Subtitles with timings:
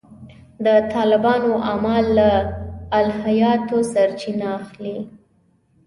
[0.65, 2.29] د طالبانو اعمال له
[2.99, 4.97] الهیاتو سرچینه اخلي.